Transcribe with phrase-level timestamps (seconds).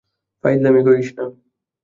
[0.43, 1.25] ফাইজলামি করিস না!